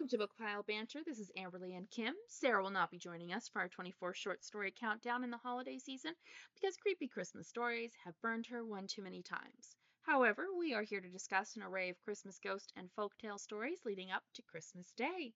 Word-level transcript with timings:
Welcome 0.00 0.18
to 0.18 0.26
Book 0.26 0.38
Pile 0.38 0.62
Banter. 0.62 1.00
This 1.04 1.18
is 1.18 1.30
Amberlee 1.36 1.76
and 1.76 1.90
Kim. 1.90 2.14
Sarah 2.26 2.62
will 2.62 2.70
not 2.70 2.90
be 2.90 2.96
joining 2.96 3.34
us 3.34 3.48
for 3.48 3.58
our 3.58 3.68
24 3.68 4.14
short 4.14 4.42
story 4.42 4.72
countdown 4.74 5.22
in 5.24 5.30
the 5.30 5.36
holiday 5.36 5.76
season 5.76 6.14
because 6.54 6.78
creepy 6.78 7.06
Christmas 7.06 7.48
stories 7.48 7.92
have 8.02 8.18
burned 8.22 8.46
her 8.46 8.64
one 8.64 8.86
too 8.86 9.02
many 9.02 9.20
times. 9.20 9.76
However, 10.00 10.46
we 10.58 10.72
are 10.72 10.80
here 10.80 11.02
to 11.02 11.08
discuss 11.10 11.54
an 11.54 11.62
array 11.62 11.90
of 11.90 12.00
Christmas 12.02 12.38
ghost 12.42 12.72
and 12.76 12.88
folktale 12.98 13.38
stories 13.38 13.80
leading 13.84 14.10
up 14.10 14.22
to 14.36 14.42
Christmas 14.50 14.90
Day. 14.96 15.34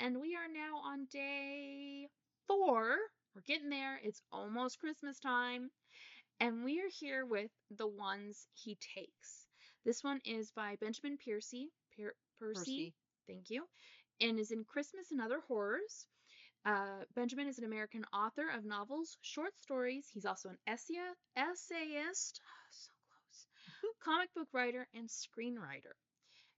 And 0.00 0.22
we 0.22 0.36
are 0.36 0.48
now 0.50 0.78
on 0.78 1.04
day 1.12 2.08
four. 2.46 2.96
We're 3.34 3.42
getting 3.46 3.68
there. 3.68 4.00
It's 4.02 4.22
almost 4.32 4.78
Christmas 4.78 5.20
time. 5.20 5.68
And 6.40 6.64
we 6.64 6.80
are 6.80 6.88
here 6.98 7.26
with 7.26 7.50
The 7.76 7.86
Ones 7.86 8.48
He 8.54 8.78
Takes. 8.96 9.46
This 9.84 10.02
one 10.02 10.22
is 10.24 10.50
by 10.50 10.76
Benjamin 10.80 11.18
Piercy. 11.18 11.68
Pier- 11.94 12.14
Percy. 12.40 12.54
Percy. 12.54 12.94
Thank 13.28 13.50
you. 13.50 13.68
And 14.20 14.38
is 14.38 14.50
in 14.52 14.64
Christmas 14.64 15.10
and 15.10 15.20
Other 15.20 15.40
Horrors. 15.40 16.06
Uh, 16.64 17.04
Benjamin 17.14 17.48
is 17.48 17.58
an 17.58 17.64
American 17.64 18.04
author 18.12 18.48
of 18.48 18.64
novels, 18.64 19.16
short 19.22 19.58
stories. 19.58 20.08
He's 20.12 20.26
also 20.26 20.50
an 20.50 20.58
essay- 20.66 21.14
essayist, 21.36 22.40
so 22.70 22.92
close, 23.08 23.46
comic 24.00 24.32
book 24.34 24.48
writer, 24.52 24.86
and 24.94 25.08
screenwriter. 25.08 25.94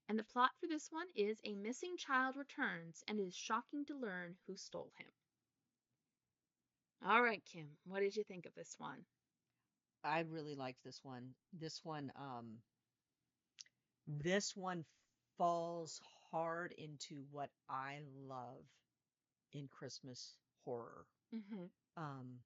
And 0.08 0.18
the 0.18 0.24
plot 0.24 0.50
for 0.60 0.66
this 0.66 0.90
one 0.90 1.06
is 1.14 1.40
a 1.44 1.54
missing 1.54 1.96
child 1.96 2.36
returns 2.36 3.02
and 3.08 3.18
it 3.18 3.24
is 3.24 3.34
shocking 3.36 3.84
to 3.86 3.96
learn 3.96 4.36
who 4.46 4.56
stole 4.56 4.92
him. 4.98 5.08
All 7.04 7.22
right, 7.22 7.44
Kim, 7.44 7.76
what 7.84 8.00
did 8.00 8.16
you 8.16 8.24
think 8.24 8.46
of 8.46 8.54
this 8.54 8.74
one? 8.78 9.04
I 10.04 10.20
really 10.20 10.54
liked 10.54 10.82
this 10.84 11.04
one. 11.04 11.34
This 11.52 11.84
one, 11.84 12.12
um, 12.16 12.58
this 14.06 14.56
one 14.56 14.84
falls 15.38 16.00
hard 16.32 16.72
into 16.78 17.24
what 17.30 17.50
I 17.68 18.00
love 18.28 18.64
in 19.52 19.68
Christmas 19.68 20.36
horror. 20.64 21.06
Mm-hmm. 21.34 21.64
Um, 21.96 22.40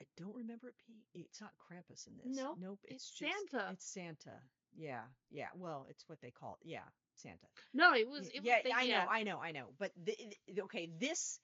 I 0.00 0.04
don't 0.16 0.34
remember 0.34 0.68
it 0.68 0.74
being. 0.86 0.98
It's 1.14 1.40
not 1.40 1.52
Krampus 1.58 2.06
in 2.06 2.14
this. 2.16 2.36
Nope, 2.36 2.58
nope. 2.60 2.78
it's 2.84 2.94
It's, 2.94 3.10
just, 3.10 3.32
Santa. 3.50 3.70
It's 3.72 3.86
Santa. 3.92 4.38
Yeah, 4.76 5.02
yeah. 5.30 5.48
Well, 5.54 5.86
it's 5.88 6.04
what 6.08 6.20
they 6.20 6.30
call 6.30 6.58
it. 6.60 6.68
Yeah, 6.68 6.80
Santa. 7.14 7.46
No, 7.72 7.94
it 7.94 8.08
was. 8.08 8.28
It 8.28 8.40
yeah, 8.42 8.56
was 8.56 8.62
the, 8.64 8.72
I 8.72 8.82
yeah. 8.82 9.04
know, 9.04 9.10
I 9.10 9.22
know, 9.22 9.40
I 9.40 9.52
know. 9.52 9.66
But 9.78 9.92
the, 10.04 10.16
okay, 10.62 10.90
this 10.98 11.38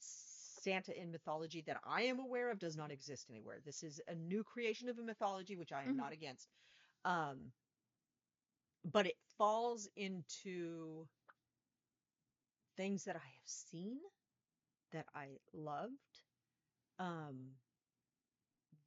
Santa 0.00 1.00
in 1.00 1.10
mythology 1.12 1.62
that 1.66 1.80
I 1.84 2.02
am 2.02 2.18
aware 2.18 2.50
of 2.50 2.58
does 2.58 2.76
not 2.76 2.90
exist 2.90 3.26
anywhere. 3.30 3.58
This 3.64 3.82
is 3.82 4.00
a 4.08 4.14
new 4.14 4.42
creation 4.42 4.88
of 4.88 4.98
a 4.98 5.02
mythology, 5.02 5.56
which 5.56 5.72
I 5.72 5.82
am 5.84 5.94
Mhm. 5.94 5.96
not 5.96 6.12
against. 6.12 6.48
Um, 7.04 7.52
but 8.84 9.06
it 9.06 9.16
falls 9.42 9.88
into 9.96 11.08
things 12.76 13.04
that 13.04 13.16
I 13.16 13.18
have 13.18 13.46
seen 13.46 13.98
that 14.92 15.06
I 15.14 15.38
loved. 15.52 16.22
Um, 16.98 17.52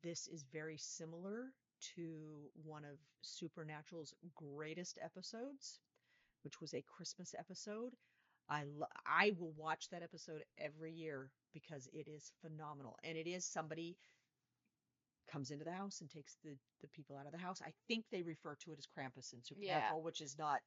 this 0.04 0.28
is 0.28 0.44
very 0.54 0.78
similar 0.78 1.54
to 1.96 2.50
one 2.64 2.86
of 2.86 2.98
Supernatural's 3.22 4.14
greatest 4.36 4.98
episodes, 5.04 5.80
which 6.44 6.62
was 6.62 6.74
a 6.74 6.84
Christmas 6.84 7.36
episode. 7.38 7.94
I 8.50 8.66
lo- 8.66 8.88
I 9.06 9.34
will 9.40 9.54
watch 9.54 9.90
that 9.90 10.04
episode 10.04 10.44
every 10.58 10.94
year 10.94 11.32
because 11.54 11.88
it 11.94 12.08
is 12.08 12.32
phenomenal, 12.42 12.98
and 13.04 13.18
it 13.18 13.28
is 13.28 13.46
somebody 13.46 13.98
comes 15.36 15.52
into 15.52 15.66
the 15.66 15.72
house 15.74 16.00
and 16.00 16.10
takes 16.10 16.38
the 16.46 16.56
the 16.82 16.88
people 16.88 17.18
out 17.18 17.26
of 17.26 17.34
the 17.34 17.38
house. 17.38 17.62
I 17.62 17.74
think 17.90 18.06
they 18.12 18.22
refer 18.24 18.56
to 18.64 18.72
it 18.72 18.80
as 18.80 18.88
Krampus 18.88 19.34
in 19.34 19.44
Supernatural, 19.44 20.02
which 20.02 20.22
is 20.22 20.38
not 20.40 20.60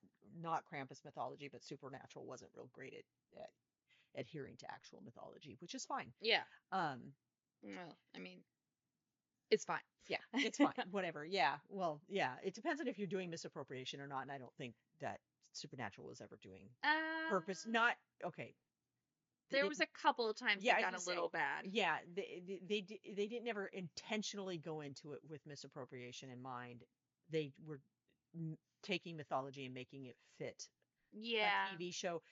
not 0.43 0.65
Krampus 0.71 1.03
mythology, 1.05 1.49
but 1.51 1.65
Supernatural 1.65 2.27
wasn't 2.27 2.51
real 2.55 2.69
great 2.75 2.93
at, 2.93 3.41
at 3.43 3.51
adhering 4.21 4.57
to 4.59 4.71
actual 4.71 5.01
mythology, 5.05 5.57
which 5.61 5.75
is 5.75 5.87
fine. 5.87 6.12
Yeah. 6.21 6.43
Um, 6.71 7.01
Well, 7.62 7.97
I 8.15 8.19
mean, 8.19 8.39
it's 9.51 9.65
fine. 9.65 9.81
yeah, 10.09 10.19
it's 10.34 10.59
fine. 10.59 10.73
Whatever. 10.91 11.25
Yeah. 11.25 11.55
Well, 11.71 12.01
yeah. 12.09 12.33
It 12.45 12.55
depends 12.55 12.81
on 12.81 12.89
if 12.89 12.99
you're 12.99 13.07
doing 13.09 13.31
misappropriation 13.31 14.01
or 14.01 14.07
not, 14.07 14.23
and 14.23 14.33
I 14.33 14.39
don't 14.39 14.55
think 14.59 14.75
that 15.01 15.21
Supernatural 15.53 16.07
was 16.07 16.21
ever 16.21 16.39
doing 16.43 16.69
Uh, 16.84 17.31
purpose. 17.31 17.65
Not 17.67 17.95
okay. 18.25 18.55
There 19.50 19.64
it- 19.64 19.69
was 19.69 19.81
a 19.81 19.86
couple 19.86 20.28
of 20.28 20.36
times 20.36 20.62
Yeah, 20.64 20.78
it 20.78 20.82
got 20.82 20.94
a 20.94 21.09
little 21.09 21.28
say, 21.31 21.38
bad. 21.38 21.66
Yeah, 21.70 21.97
they 22.14 22.42
they 22.69 22.81
they, 22.82 23.00
they 23.14 23.26
didn't 23.26 23.48
ever 23.48 23.66
intentionally 23.66 24.59
go 24.59 24.81
into 24.81 25.12
it 25.12 25.20
with 25.28 25.47
misappropriation 25.47 26.31
in 26.31 26.41
mind. 26.42 26.84
They 27.31 27.53
were 27.66 27.81
m- 28.34 28.59
taking 28.82 29.16
mythology 29.16 29.64
and 29.66 29.75
making 29.75 30.06
it 30.06 30.16
fit 30.38 30.69
Yeah. 31.12 31.50
a 31.72 31.76
TV 31.76 31.92
show 31.92 32.22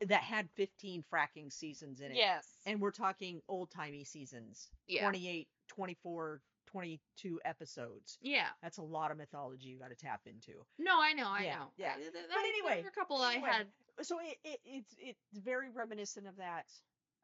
that 0.00 0.22
had 0.22 0.48
15 0.56 1.02
fracking 1.12 1.52
seasons 1.52 2.00
in 2.00 2.12
it. 2.12 2.16
Yes. 2.16 2.46
And 2.66 2.80
we're 2.80 2.92
talking 2.92 3.40
old-timey 3.48 4.04
seasons. 4.04 4.70
Yeah. 4.86 5.02
28, 5.02 5.48
24, 5.68 6.40
22 6.72 7.40
episodes. 7.44 8.18
yeah. 8.20 8.48
That's 8.62 8.78
a 8.78 8.82
lot 8.82 9.10
of 9.10 9.16
mythology 9.18 9.68
you 9.68 9.78
got 9.78 9.90
to 9.90 9.96
tap 9.96 10.20
into. 10.26 10.64
No, 10.78 11.00
I 11.00 11.12
know, 11.12 11.28
I 11.28 11.44
Yeah, 11.44 11.58
know. 11.58 11.72
yeah. 11.76 11.94
But 11.96 12.44
anyway, 12.48 12.84
a 12.86 12.90
couple 12.90 13.22
anyway, 13.22 13.48
I 13.48 13.52
had. 13.58 13.66
So 14.02 14.18
it, 14.20 14.36
it 14.44 14.60
it's 14.64 14.94
it's 14.98 15.18
very 15.44 15.70
reminiscent 15.70 16.26
of 16.26 16.36
that. 16.36 16.66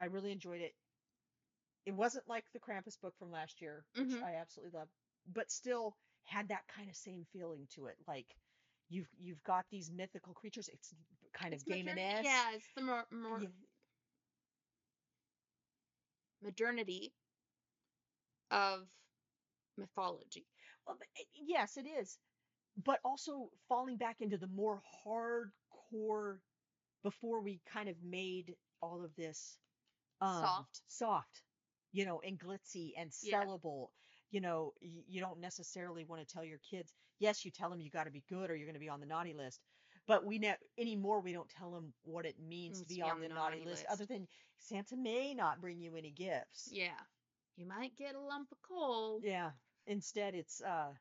I 0.00 0.06
really 0.06 0.32
enjoyed 0.32 0.60
it. 0.60 0.72
It 1.86 1.94
wasn't 1.94 2.28
like 2.28 2.44
the 2.52 2.60
Krampus 2.60 2.98
book 3.00 3.14
from 3.18 3.30
last 3.30 3.60
year, 3.60 3.84
which 3.94 4.08
Mhm. 4.08 4.22
I 4.22 4.34
absolutely 4.36 4.78
loved, 4.78 4.90
but 5.32 5.50
still 5.50 5.96
had 6.24 6.48
that 6.48 6.66
kind 6.68 6.88
of 6.88 6.96
same 6.96 7.24
feeling 7.32 7.66
to 7.74 7.86
it. 7.86 7.96
Like 8.08 8.26
you've 8.88 9.08
you've 9.18 9.42
got 9.44 9.66
these 9.70 9.90
mythical 9.90 10.34
creatures. 10.34 10.68
It's 10.72 10.94
kind 11.34 11.52
of 11.54 11.64
game 11.66 11.88
and. 11.88 11.98
Yeah, 11.98 12.52
it's 12.54 12.66
the 12.74 12.82
more, 12.82 13.04
more 13.10 13.40
Yeah. 13.40 13.48
modernity 16.42 17.12
of 18.50 18.86
mythology. 19.78 20.46
Well, 20.86 20.98
it- 21.16 21.28
yes, 21.34 21.76
it 21.76 21.86
is. 21.86 22.18
But 22.84 22.98
also 23.04 23.50
falling 23.68 23.96
back 23.96 24.20
into 24.20 24.36
the 24.36 24.48
more 24.48 24.82
hardcore 25.06 26.38
before 27.02 27.40
we 27.42 27.60
kind 27.72 27.88
of 27.88 27.96
made 28.02 28.56
all 28.80 29.04
of 29.04 29.14
this 29.16 29.56
um, 30.20 30.42
Soft. 30.42 30.80
soft, 30.88 31.42
you 31.92 32.04
know, 32.06 32.20
and 32.20 32.38
glitzy 32.38 32.92
and 32.96 33.10
Yeah. 33.22 33.44
sellable. 33.44 33.88
You 34.30 34.40
know, 34.40 34.72
y- 34.82 35.04
you 35.06 35.20
don't 35.20 35.38
necessarily 35.40 36.04
want 36.04 36.26
to 36.26 36.32
tell 36.32 36.44
your 36.44 36.58
kids. 36.58 36.92
Yes, 37.20 37.44
you 37.44 37.50
tell 37.50 37.70
them 37.70 37.80
you 37.80 37.90
got 37.90 38.04
to 38.04 38.10
be 38.10 38.24
good 38.28 38.50
or 38.50 38.56
you're 38.56 38.66
going 38.66 38.74
to 38.74 38.80
be 38.80 38.88
on 38.88 39.00
the 39.00 39.06
naughty 39.06 39.34
list. 39.34 39.60
But 40.06 40.24
we 40.24 40.38
ne- 40.38 40.56
anymore 40.76 41.20
we 41.20 41.32
don't 41.32 41.48
tell 41.48 41.70
them 41.70 41.92
what 42.02 42.26
it 42.26 42.38
means 42.40 42.80
to 42.80 42.86
be 42.86 43.00
on 43.02 43.20
the 43.20 43.28
naughty 43.28 43.60
list, 43.64 43.84
other 43.88 44.04
than 44.06 44.26
Santa 44.58 44.96
may 44.96 45.34
not 45.34 45.60
bring 45.60 45.80
you 45.80 45.94
any 45.96 46.10
gifts. 46.10 46.68
Yeah. 46.70 46.98
You 47.56 47.66
might 47.66 47.96
get 47.96 48.14
a 48.16 48.20
lump 48.20 48.50
of 48.50 48.58
coal. 48.62 49.20
Yeah. 49.22 49.52
Instead, 49.86 50.34
it's 50.34 50.60
uh, 50.62 50.92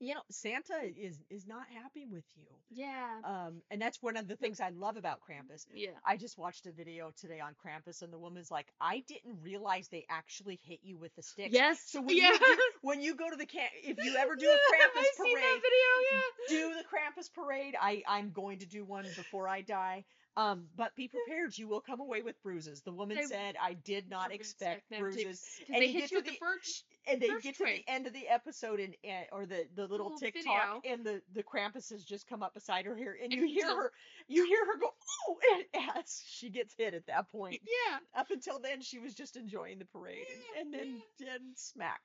you 0.00 0.14
know, 0.14 0.20
Santa 0.30 0.80
is 0.96 1.18
is 1.30 1.46
not 1.46 1.64
happy 1.82 2.04
with 2.04 2.24
you. 2.36 2.44
Yeah. 2.70 3.20
Um, 3.24 3.62
and 3.70 3.80
that's 3.80 4.02
one 4.02 4.16
of 4.16 4.26
the 4.26 4.34
things 4.36 4.60
I 4.60 4.70
love 4.70 4.96
about 4.96 5.20
Krampus. 5.20 5.64
yeah. 5.72 5.90
I 6.04 6.16
just 6.16 6.36
watched 6.36 6.66
a 6.66 6.72
video 6.72 7.12
today 7.20 7.38
on 7.40 7.54
Krampus, 7.54 8.02
and 8.02 8.12
the 8.12 8.18
woman's 8.18 8.50
like, 8.50 8.66
"I 8.80 9.04
didn't 9.06 9.38
realize 9.42 9.88
they 9.88 10.04
actually 10.10 10.58
hit 10.64 10.80
you 10.82 10.98
with 10.98 11.14
the 11.14 11.22
stick." 11.22 11.50
Yes. 11.52 11.80
So 11.86 12.00
when 12.00 12.16
yeah. 12.16 12.32
you 12.32 12.38
do, 12.38 12.58
when 12.82 13.00
you 13.00 13.14
go 13.14 13.30
to 13.30 13.36
the 13.36 13.46
camp, 13.46 13.70
if 13.82 13.96
you 14.04 14.16
ever 14.16 14.34
do 14.34 14.46
a 14.46 14.52
Krampus 14.74 14.98
I've 14.98 15.24
seen 15.24 15.34
that 15.36 15.42
parade, 15.42 15.62
video, 15.62 15.92
yeah. 16.12 16.20
do 16.48 16.74
the 16.74 16.84
Krampus 16.84 17.32
parade. 17.32 17.74
I 17.80 18.02
I'm 18.08 18.30
going 18.32 18.58
to 18.58 18.66
do 18.66 18.84
one 18.84 19.04
before 19.16 19.48
I 19.48 19.60
die. 19.62 20.04
Um, 20.36 20.64
but 20.76 20.94
be 20.96 21.06
prepared, 21.28 21.56
you 21.56 21.68
will 21.68 21.80
come 21.80 22.00
away 22.00 22.22
with 22.22 22.42
bruises. 22.42 22.82
The 22.82 22.92
woman 22.92 23.16
They- 23.16 23.22
said, 23.26 23.54
"I 23.62 23.74
did 23.74 24.10
not 24.10 24.22
Never 24.30 24.32
expect 24.34 24.90
bruises." 24.98 25.40
to- 25.66 25.72
and 25.74 25.82
they 25.82 25.92
hit 25.92 26.10
you 26.10 26.18
with 26.18 26.24
the 26.26 26.32
the- 26.32 26.38
birch. 26.40 26.82
And 27.06 27.20
they 27.20 27.28
Birch 27.28 27.42
get 27.42 27.56
to 27.58 27.64
the 27.64 27.84
end 27.88 28.06
of 28.06 28.12
the 28.12 28.28
episode 28.28 28.80
and, 28.80 28.94
and 29.04 29.26
or 29.32 29.46
the 29.46 29.66
the 29.74 29.82
little, 29.82 30.12
Little 30.12 30.18
TikTok 30.18 30.82
video. 30.82 30.94
and 30.94 31.04
the 31.04 31.22
the 31.32 31.42
Krampus 31.42 31.90
has 31.90 32.04
just 32.04 32.26
come 32.26 32.42
up 32.42 32.54
beside 32.54 32.86
her 32.86 32.96
here 32.96 33.16
and 33.22 33.32
you 33.32 33.46
hear 33.46 33.68
her 33.68 33.92
you 34.28 34.46
hear 34.46 34.64
her 34.66 34.78
go 34.78 34.90
oh 35.28 35.38
and 35.74 35.84
as 35.96 36.22
she 36.26 36.50
gets 36.50 36.74
hit 36.76 36.94
at 36.94 37.06
that 37.06 37.30
point. 37.30 37.60
Yeah. 37.62 37.98
Up 38.18 38.30
until 38.30 38.58
then 38.58 38.80
she 38.80 38.98
was 38.98 39.14
just 39.14 39.36
enjoying 39.36 39.78
the 39.78 39.84
parade 39.86 40.24
Yeah, 40.28 40.60
and, 40.62 40.74
and 40.74 40.82
then 40.82 41.02
then 41.20 41.40
smack. 41.56 42.00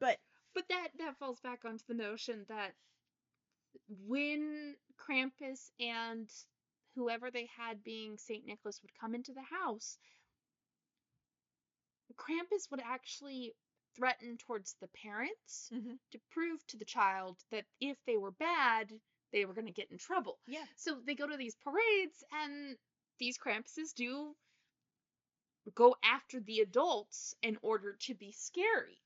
But 0.00 0.18
But 0.54 0.64
that 0.68 0.88
that 0.98 1.18
falls 1.18 1.40
back 1.40 1.60
onto 1.64 1.84
the 1.88 1.94
notion 1.94 2.44
that 2.48 2.72
when 4.06 4.74
Krampus 4.98 5.70
and 5.80 6.28
whoever 6.94 7.30
they 7.30 7.48
had 7.56 7.84
being 7.84 8.16
Saint 8.16 8.46
Nicholas 8.46 8.80
would 8.82 8.90
come 9.00 9.14
into 9.14 9.32
the 9.32 9.42
house, 9.42 9.98
Krampus 12.16 12.70
would 12.70 12.80
actually 12.84 13.54
threaten 13.98 14.38
towards 14.38 14.76
the 14.80 14.88
parents 14.88 15.70
Mhm. 15.70 15.98
to 16.12 16.20
prove 16.30 16.66
to 16.68 16.78
the 16.78 16.86
child 16.86 17.44
that 17.50 17.66
if 17.80 17.98
they 18.06 18.16
were 18.16 18.32
bad, 18.32 19.02
they 19.32 19.44
were 19.44 19.54
going 19.54 19.66
to 19.66 19.72
get 19.72 19.90
in 19.92 19.98
trouble. 19.98 20.40
yeah, 20.46 20.66
So 20.76 21.00
they 21.02 21.16
go 21.16 21.26
to 21.26 21.36
these 21.36 21.56
parades, 21.56 22.24
and 22.32 22.78
these 23.18 23.38
Krampuses 23.38 23.94
do 23.94 24.36
go 25.74 25.96
after 26.02 26.40
the 26.40 26.60
adults 26.60 27.34
in 27.42 27.58
order 27.62 27.94
to 27.96 28.14
be 28.14 28.32
scary. 28.32 29.00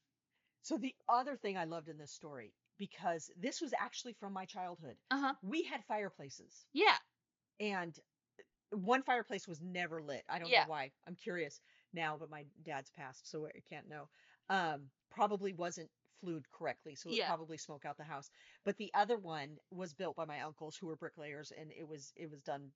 So 0.62 0.78
the 0.78 0.96
other 1.08 1.36
thing 1.36 1.56
I 1.58 1.64
loved 1.64 1.88
in 1.88 1.98
this 1.98 2.12
story 2.12 2.54
because 2.78 3.30
this 3.36 3.60
was 3.60 3.74
actually 3.78 4.14
from 4.14 4.32
my 4.32 4.46
childhood. 4.46 4.98
Uh 5.10 5.20
huh. 5.20 5.34
We 5.42 5.64
had 5.64 5.84
fireplaces. 5.86 6.66
Yeah. 6.72 6.98
and 7.60 7.98
one 8.72 9.02
fireplace 9.02 9.48
was 9.48 9.60
never 9.62 10.02
lit. 10.02 10.24
I 10.28 10.38
don't 10.40 10.52
Yeah. 10.52 10.64
know 10.64 10.64
why. 10.64 10.92
I'm 11.06 11.16
curious 11.16 11.60
now, 11.92 12.18
but 12.18 12.30
my 12.30 12.46
dad's 12.62 12.90
passed, 12.90 13.30
so 13.30 13.46
I 13.46 13.60
can't 13.68 13.88
know. 13.88 14.10
Um, 14.52 14.90
probably 15.10 15.54
wasn't 15.54 15.90
flued 16.20 16.44
correctly, 16.52 16.94
so 16.94 17.08
it 17.10 17.16
Yeah. 17.16 17.26
probably 17.26 17.56
smoke 17.56 17.84
out 17.86 17.96
the 17.96 18.04
house. 18.04 18.30
But 18.64 18.76
the 18.76 18.92
other 18.94 19.18
one 19.18 19.58
was 19.70 19.94
built 19.94 20.14
by 20.16 20.26
my 20.26 20.40
uncles 20.42 20.76
who 20.76 20.86
were 20.86 20.96
bricklayers, 20.96 21.52
and 21.52 21.72
it 21.72 21.88
was 21.88 22.12
it 22.16 22.30
was 22.30 22.42
done 22.42 22.70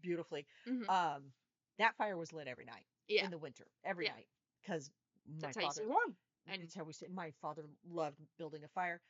beautifully. 0.00 0.46
Mhm. 0.66 0.88
Um, 0.88 1.32
that 1.78 1.96
fire 1.96 2.16
was 2.16 2.32
lit 2.32 2.48
every 2.48 2.64
night 2.64 2.86
yeah. 3.08 3.24
in 3.24 3.30
the 3.30 3.38
winter, 3.38 3.66
every 3.84 4.06
Yeah. 4.06 4.12
night, 4.14 4.28
because 4.62 4.90
my 5.26 5.40
That's 5.42 5.56
how 5.56 5.62
you 5.62 5.68
father 5.68 5.88
warm. 5.88 6.16
And 6.46 6.62
that's 6.62 6.74
how 6.74 6.84
we 6.84 6.92
say 6.94 7.08
my 7.08 7.30
father 7.42 7.64
loved 7.84 8.18
building 8.38 8.64
a 8.64 8.68
fire. 8.68 9.00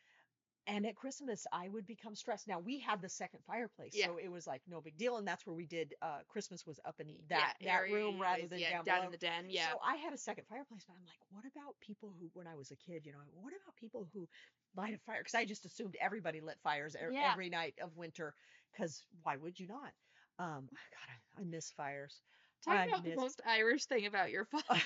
And 0.69 0.87
at 0.87 0.97
Christmas, 0.97 1.47
I 1.53 1.69
would 1.69 1.87
become 1.87 2.15
stressed. 2.15 2.47
Now 2.49 2.61
we 2.61 2.79
had 2.79 3.03
the 3.03 3.09
second 3.09 3.41
fireplace, 3.47 3.97
Yeah. 3.97 4.06
so 4.06 4.19
it 4.19 4.31
was 4.31 4.47
like 4.47 4.62
no 4.69 4.81
big 4.81 4.97
deal, 4.99 5.17
and 5.19 5.26
that's 5.26 5.47
where 5.47 5.56
we 5.56 5.67
did. 5.67 5.94
uh 6.03 6.20
Christmas 6.29 6.67
was 6.67 6.81
up 6.85 7.00
in 7.00 7.09
yeah, 7.31 7.41
that 7.41 7.55
that 7.65 7.88
room 7.88 8.20
rather 8.20 8.47
areas, 8.47 8.49
than 8.49 8.61
yeah, 8.61 8.70
down, 8.70 8.85
down 8.85 9.05
in 9.05 9.11
the 9.11 9.19
den. 9.19 9.47
Yeah. 9.49 9.69
So 9.70 9.79
I 9.85 9.97
had 9.97 10.12
a 10.15 10.19
second 10.19 10.44
fireplace, 10.49 10.85
but 10.87 10.94
I'm 10.94 11.06
like, 11.06 11.20
what 11.31 11.44
about 11.47 11.75
people 11.81 12.15
who, 12.20 12.31
when 12.35 12.47
I 12.47 12.55
was 12.55 12.70
a 12.70 12.76
kid, 12.76 13.06
you 13.06 13.12
know, 13.12 13.19
what 13.35 13.53
about 13.53 13.76
people 13.76 14.09
who 14.12 14.29
light 14.76 14.94
a 14.94 14.99
fire? 14.99 15.19
Because 15.20 15.35
I 15.35 15.44
just 15.44 15.65
assumed 15.67 15.97
everybody 16.00 16.41
lit 16.41 16.59
fires 16.62 16.97
e- 16.97 16.99
Yeah. 17.06 17.32
every 17.32 17.49
night 17.50 17.75
of 17.82 17.97
winter. 17.97 18.35
Because 18.73 19.03
why 19.23 19.37
would 19.37 19.59
you 19.59 19.67
not? 19.69 19.93
Um, 20.38 20.69
God, 20.93 21.09
I, 21.38 21.43
I 21.43 21.44
miss 21.44 21.70
fires. 21.73 22.20
Talk 22.65 22.75
I 22.75 22.87
about 22.87 23.05
the 23.05 23.12
most 23.12 23.41
Irish 23.47 23.85
thing 23.87 24.06
about 24.06 24.31
your 24.31 24.44
father. 24.44 24.81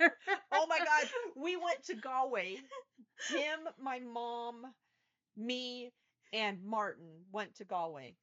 oh 0.52 0.66
my 0.68 0.80
god 0.80 1.08
we 1.36 1.56
went 1.56 1.82
to 1.84 1.94
galway 1.94 2.58
him 3.26 3.60
my 3.78 3.98
mom 4.00 4.66
me 5.38 5.92
and 6.32 6.62
martin 6.64 7.24
went 7.32 7.54
to 7.56 7.64
galway 7.64 8.14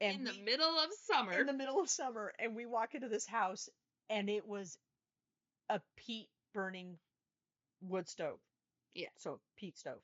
and 0.00 0.18
in 0.18 0.24
the 0.24 0.32
we- 0.32 0.42
middle 0.42 0.78
of 0.78 0.90
summer. 1.06 1.32
in 1.32 1.46
the 1.46 1.52
middle 1.54 1.80
of 1.80 1.90
summer 1.90 2.32
and 2.38 2.56
we 2.56 2.66
walk 2.66 2.94
into 2.94 3.08
this 3.08 3.26
house 3.26 3.68
and 4.10 4.30
it 4.30 4.46
was 4.46 4.78
a 5.70 5.80
peat 5.96 6.28
burning 6.54 6.98
wood 7.82 8.08
stove 8.08 8.40
Yeah. 8.94 9.08
so 9.18 9.40
peat 9.56 9.78
stove 9.78 10.00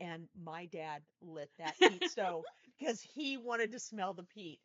and 0.00 0.28
my 0.42 0.66
dad 0.66 1.02
lit 1.22 1.50
that 1.58 1.76
peat 1.80 2.04
stove 2.06 2.44
because 2.78 3.00
he 3.02 3.36
wanted 3.38 3.72
to 3.72 3.80
smell 3.80 4.14
the 4.14 4.24
peat 4.24 4.60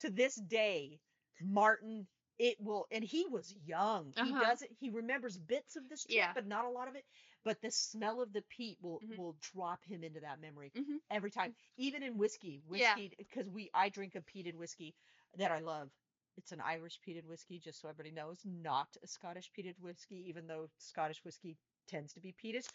to 0.00 0.10
this 0.10 0.34
day 0.36 1.00
martin 1.40 2.06
it 2.38 2.56
will 2.60 2.86
and 2.90 3.04
he 3.04 3.26
was 3.26 3.54
young 3.64 4.12
he 4.14 4.34
Uh-huh. 4.34 4.40
doesn't 4.40 4.70
he 4.80 4.90
remembers 4.90 5.38
bits 5.38 5.76
of 5.76 5.88
this 5.88 6.04
trip 6.04 6.16
Yeah. 6.16 6.32
but 6.34 6.46
not 6.46 6.64
a 6.64 6.70
lot 6.70 6.88
of 6.88 6.96
it 6.96 7.04
but 7.44 7.60
the 7.62 7.70
smell 7.70 8.20
of 8.22 8.32
the 8.32 8.42
peat 8.42 8.78
will 8.82 9.02
Mhm. 9.02 9.16
will 9.16 9.36
drop 9.40 9.84
him 9.84 10.02
into 10.04 10.20
that 10.20 10.40
memory 10.40 10.72
Mhm. 10.74 11.00
every 11.10 11.30
time. 11.30 11.54
Even 11.76 12.02
in 12.02 12.18
whiskey 12.18 12.62
whiskey 12.66 13.12
because 13.18 13.48
we 13.50 13.70
i 13.74 13.88
drink 13.88 14.14
a 14.14 14.20
peated 14.22 14.54
whiskey 14.56 14.94
that 15.36 15.52
i 15.52 15.60
love. 15.60 15.90
It's 16.36 16.52
an 16.52 16.60
irish 16.60 16.98
peated 17.06 17.24
whiskey 17.26 17.58
just 17.58 17.80
so 17.80 17.88
everybody 17.88 18.12
knows 18.14 18.40
not 18.44 18.88
a 19.02 19.06
scottish 19.06 19.50
peated 19.56 19.78
whiskey 19.80 20.24
even 20.28 20.46
though 20.46 20.68
scottish 20.78 21.24
whiskey 21.24 21.56
tends 21.88 22.12
to 22.14 22.20
be 22.20 22.34
peated. 22.42 22.66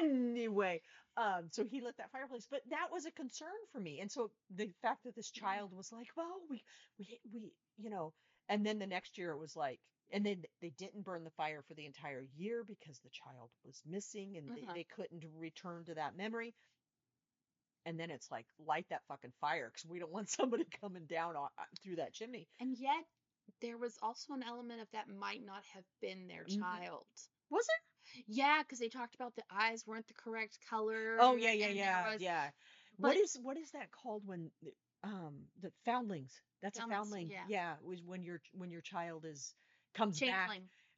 Anyway 0.00 0.80
um 1.16 1.48
so 1.50 1.64
he 1.64 1.80
lit 1.80 1.96
that 1.96 2.10
fireplace 2.12 2.46
but 2.50 2.62
that 2.70 2.88
was 2.92 3.06
a 3.06 3.10
concern 3.12 3.48
for 3.72 3.80
me. 3.80 4.00
And 4.00 4.10
so 4.10 4.30
the 4.50 4.70
fact 4.82 5.04
that 5.04 5.14
this 5.14 5.30
child 5.30 5.72
was 5.72 5.92
like 5.92 6.08
well 6.16 6.40
we 6.50 6.62
we 6.98 7.20
we 7.32 7.52
you 7.78 7.90
know 7.90 8.12
and 8.48 8.64
then 8.64 8.78
the 8.78 8.86
next 8.86 9.18
year 9.18 9.30
it 9.32 9.38
was 9.38 9.56
like 9.56 9.80
and 10.12 10.24
then 10.24 10.42
they 10.60 10.70
didn't 10.70 11.04
burn 11.04 11.24
the 11.24 11.30
fire 11.30 11.62
for 11.62 11.74
the 11.74 11.86
entire 11.86 12.24
year 12.36 12.64
because 12.64 12.98
the 13.00 13.10
child 13.10 13.50
was 13.64 13.82
missing 13.86 14.36
and 14.36 14.48
Uh-huh. 14.48 14.72
they, 14.74 14.80
they 14.80 14.84
couldn't 14.84 15.24
return 15.36 15.84
to 15.84 15.94
that 15.94 16.16
memory 16.16 16.54
and 17.84 17.98
then 17.98 18.10
it's 18.10 18.30
like 18.30 18.46
light 18.58 18.86
that 18.90 19.02
fucking 19.08 19.32
fire 19.40 19.70
because 19.72 19.88
we 19.88 19.98
don't 19.98 20.12
want 20.12 20.28
somebody 20.30 20.64
coming 20.80 21.04
down 21.06 21.36
on, 21.36 21.48
uh, 21.58 21.62
through 21.82 21.96
that 21.96 22.12
chimney 22.12 22.48
and 22.60 22.76
yet, 22.78 23.04
there 23.60 23.78
was 23.78 23.96
also 24.02 24.32
an 24.34 24.42
element 24.42 24.80
of 24.80 24.88
that 24.92 25.08
might 25.08 25.44
not 25.44 25.62
have 25.72 25.84
been 26.00 26.26
their 26.26 26.44
Mhm. 26.44 26.60
child. 26.60 27.06
was 27.50 27.64
it 27.66 28.24
Yeah, 28.26 28.62
because 28.62 28.78
they 28.78 28.88
talked 28.88 29.14
about 29.14 29.34
the 29.36 29.42
eyes 29.50 29.86
weren't 29.86 30.06
the 30.08 30.14
correct 30.14 30.58
color. 30.68 31.16
oh 31.20 31.36
yeah 31.36 31.52
yeah 31.52 31.68
yeah 31.68 32.12
was- 32.12 32.20
yeah 32.20 32.50
what 32.96 33.14
but- 33.14 33.16
is 33.16 33.38
what 33.42 33.56
is 33.56 33.70
that 33.72 33.90
called 33.90 34.22
when 34.26 34.50
um 35.04 35.34
the 35.60 35.70
foundlings 35.84 36.40
that's 36.62 36.78
a 36.78 36.82
foundling 36.82 37.28
yeah. 37.30 37.44
yeah 37.48 37.74
was 37.82 38.02
when 38.02 38.22
your 38.24 38.40
when 38.52 38.70
your 38.70 38.80
child 38.82 39.24
is 39.24 39.54
comes 39.96 40.20
back 40.20 40.50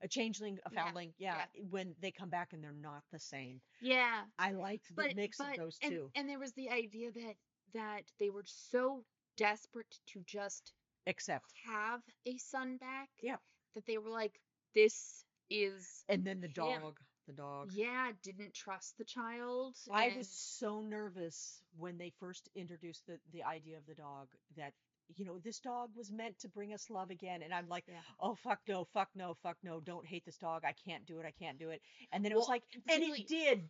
a 0.03 0.09
changeling 0.09 0.59
a 0.65 0.71
Yeah, 0.73 0.85
foundling 0.85 1.13
yeah, 1.19 1.45
when 1.71 1.95
they 2.01 2.11
come 2.13 2.29
back 2.31 2.53
and 2.53 2.63
they're 2.63 2.73
not 2.73 3.03
the 3.13 3.19
same 3.19 3.61
Yeah. 3.81 4.23
i 4.39 4.53
liked 4.53 4.89
the 4.89 4.95
But 5.03 5.17
mix 5.17 5.39
but 5.39 5.51
of 5.51 5.57
those 5.57 5.79
and, 5.83 5.93
two 5.93 6.11
and 6.15 6.29
there 6.29 6.39
was 6.39 6.53
the 6.53 6.71
idea 6.71 7.11
that 7.13 7.35
that 7.75 8.03
they 8.19 8.31
were 8.31 8.45
so 8.47 9.05
desperate 9.37 9.99
to 10.13 10.23
just 10.27 10.73
accept 11.07 11.53
have 11.67 12.01
a 12.27 12.37
son 12.39 12.77
back. 12.79 13.09
Yeah. 13.23 13.37
That 13.75 13.87
they 13.87 13.99
were 13.99 14.11
like, 14.11 14.41
this 14.75 15.25
is 15.51 16.05
and 16.09 16.25
then 16.25 16.41
the 16.41 16.47
him. 16.49 16.53
dog 16.83 16.99
the 17.27 17.33
dog 17.35 17.71
yeah, 17.73 18.11
didn't 18.23 18.55
trust 18.55 18.97
the 18.99 19.05
child. 19.05 19.77
I 19.91 20.07
and- 20.07 20.17
was 20.17 20.29
so 20.31 20.81
nervous 20.81 21.61
when 21.77 21.99
they 21.99 22.13
first 22.19 22.49
introduced 22.55 23.03
the 23.07 23.19
the 23.33 23.43
idea 23.45 23.77
of 23.79 23.87
the 23.87 23.95
dog 23.95 24.29
that 24.57 24.73
you 25.17 25.25
know 25.25 25.39
this 25.39 25.61
dog 25.61 25.91
was 25.97 26.11
meant 26.11 26.39
to 26.41 26.49
bring 26.49 26.73
us 26.75 26.91
love 26.91 27.11
again. 27.11 27.43
And 27.43 27.53
I'm 27.55 27.69
like 27.69 27.85
Yeah. 27.89 28.01
oh 28.21 28.35
fuck 28.35 28.61
no 28.69 28.85
fuck 28.93 29.09
no 29.15 29.35
fuck 29.43 29.57
no. 29.63 29.81
Don't 29.81 30.07
hate 30.07 30.25
this 30.25 30.39
dog. 30.39 30.63
I 30.65 30.75
can't 30.87 31.07
do 31.07 31.19
it. 31.21 31.27
I 31.27 31.33
can't 31.33 31.59
do 31.59 31.71
it. 31.71 31.81
And 32.13 32.25
then 32.25 32.33
it 32.33 32.37
was 32.37 32.49
Well, 32.49 32.57
like 32.57 32.65
and 32.89 33.03
it 33.03 33.27
did 33.29 33.69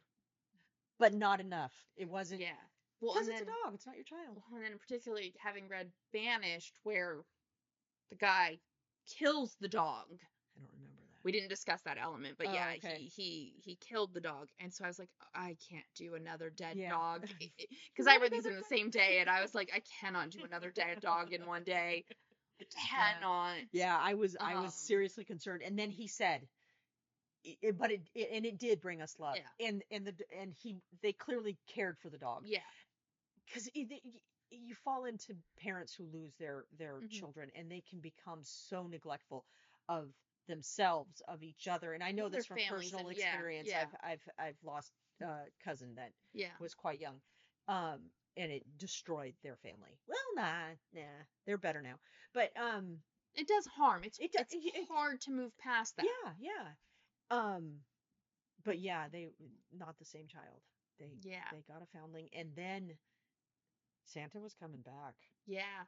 but 0.99 1.15
not 1.15 1.41
enough. 1.41 1.73
It 1.97 2.09
wasn't 2.09 2.41
Yeah. 2.41 2.57
Well, 3.01 3.15
because 3.15 3.29
it's 3.29 3.39
then, 3.41 3.49
a 3.49 3.65
dog. 3.65 3.75
It's 3.75 3.87
not 3.87 3.95
your 3.95 4.05
child. 4.05 4.43
And 4.53 4.63
then 4.65 4.79
particularly 4.79 5.35
having 5.39 5.69
read 5.69 5.93
Banished, 6.13 6.75
where 6.83 7.19
the 8.11 8.17
guy 8.17 8.59
kills 9.07 9.57
the 9.61 9.69
dog. 9.69 10.07
I 10.57 10.61
don't 10.61 10.73
remember 10.73 10.88
We 11.25 11.33
didn't 11.33 11.49
discuss 11.49 11.83
that 11.83 11.99
element, 11.99 12.37
but 12.39 12.49
Oh, 12.49 12.51
yeah, 12.51 12.75
okay. 12.75 13.03
he 13.03 13.07
he 13.09 13.55
he 13.63 13.77
killed 13.77 14.15
the 14.15 14.21
dog, 14.21 14.49
and 14.59 14.73
so 14.73 14.85
I 14.85 14.89
was 14.89 14.99
like, 14.99 15.11
I 15.35 15.57
can't 15.71 15.85
do 15.95 16.15
another 16.15 16.51
dead 16.51 16.79
Yeah. 16.79 16.89
dog 16.89 17.27
because 17.93 18.07
I 18.07 18.17
read 18.17 18.33
these 18.33 18.47
in 18.47 18.57
the 18.57 18.63
same 18.65 18.91
day, 18.91 19.21
and 19.21 19.29
I 19.31 19.43
was 19.43 19.55
like, 19.55 19.71
I 19.75 19.81
cannot 20.01 20.31
do 20.31 20.45
another 20.45 20.71
dead 20.71 21.01
dog 21.01 21.33
in 21.33 21.47
one 21.47 21.65
day. 21.65 22.05
I 22.61 22.65
cannot. 22.89 23.65
yeah 23.73 23.99
I 24.01 24.15
was 24.15 24.37
I 24.41 24.57
was 24.57 24.75
Um, 24.75 24.75
seriously 24.75 25.25
concerned 25.25 25.63
and 25.63 25.79
then 25.79 25.91
he 25.91 26.07
said 26.09 26.49
i- 27.47 27.59
i- 27.65 27.71
but 27.73 27.91
it, 27.91 28.03
it 28.15 28.29
and 28.33 28.47
it 28.47 28.59
did 28.59 28.81
bring 28.81 29.01
us 29.03 29.19
love 29.19 29.39
Yeah. 29.39 29.49
and 29.61 29.83
and 29.91 30.07
the 30.07 30.15
and 30.37 30.55
he 30.55 30.77
they 31.03 31.13
clearly 31.13 31.59
cared 31.67 31.99
for 31.99 32.11
the 32.11 32.19
dog 32.19 32.45
Yeah, 32.45 32.61
because 33.47 33.69
you 34.51 34.75
fall 34.75 35.05
into 35.05 35.35
parents 35.59 35.95
who 35.95 36.05
lose 36.07 36.35
their 36.37 36.65
their 36.77 37.03
Mhm. 37.03 37.11
children 37.11 37.51
and 37.55 37.71
they 37.71 37.83
can 37.89 38.01
become 38.01 38.41
so 38.43 38.87
neglectful 38.87 39.45
of 39.89 40.09
themselves 40.49 41.23
of 41.29 41.43
each 41.43 41.69
other 41.69 41.93
and 41.93 42.03
i 42.03 42.11
know 42.11 42.29
this 42.29 42.47
from 42.47 42.57
personal 42.69 43.09
and- 43.09 43.17
experience 43.17 43.69
yeah. 43.71 43.83
i've 44.03 44.13
i've 44.13 44.29
i've 44.47 44.57
lost 44.65 44.91
a 45.23 45.35
cousin 45.65 45.95
that 45.97 46.11
yeah. 46.35 46.49
was 46.61 46.75
quite 46.75 47.01
young 47.01 47.21
um 47.69 47.99
and 48.37 48.51
it 48.53 48.63
destroyed 48.79 49.35
their 49.43 49.57
family 49.57 49.99
well 50.07 50.19
nah 50.37 50.69
nah 50.95 51.03
they're 51.47 51.59
better 51.59 51.83
now 51.83 51.95
but 52.35 52.51
um 52.57 52.99
It 53.35 53.47
does 53.47 53.67
harm. 53.67 54.03
It's 54.05 54.19
It 54.19 54.33
do- 54.33 54.39
it's 54.41 54.55
it- 54.55 54.75
it- 54.75 54.89
hard 54.91 55.21
to 55.23 55.31
move 55.31 55.53
past 55.59 55.97
that. 55.97 56.07
yeah 56.07 56.33
yeah 56.41 56.67
um 57.31 57.81
but 58.65 58.79
yeah 58.79 59.09
they 59.13 59.29
not 59.73 59.99
the 59.99 60.05
same 60.05 60.27
child 60.29 60.61
they 60.99 61.11
Yeah. 61.23 61.45
they 61.53 61.63
got 61.73 61.83
a 61.83 61.87
foundling 61.99 62.29
and 62.33 62.51
then 62.57 62.97
santa 64.09 64.39
was 64.41 64.55
coming 64.55 64.81
back 64.83 65.15
Yeah. 65.47 65.85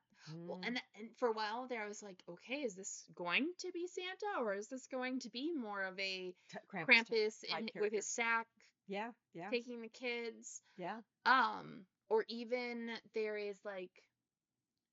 Well, 0.47 0.59
Mm. 0.59 0.67
and 0.67 0.77
th- 0.77 0.87
and 0.99 1.17
for 1.19 1.29
a 1.29 1.33
while 1.33 1.67
there, 1.67 1.83
I 1.85 1.89
was 1.89 2.03
like, 2.03 2.23
okay, 2.29 2.62
is 2.62 2.75
this 2.75 3.05
going 3.15 3.53
to 3.59 3.71
be 3.73 3.87
Santa 3.87 4.39
or 4.41 4.55
is 4.55 4.69
this 4.69 4.87
going 4.87 5.19
to 5.21 5.31
be 5.31 5.53
more 5.53 5.83
of 5.83 5.99
a 5.99 6.35
T- 6.50 6.59
Krampus. 6.71 6.87
Krampus 6.87 7.45
in, 7.45 7.65
with 7.65 7.73
character. 7.75 7.97
his 7.97 8.07
sack 8.07 8.47
Yeah, 8.87 9.11
yeah, 9.35 9.50
taking 9.50 9.81
the 9.83 9.89
kids? 9.89 10.62
yeah. 10.77 11.00
Um, 11.27 11.87
or 12.09 12.25
even 12.29 12.91
there 13.15 13.37
is 13.39 13.59
like 13.65 13.91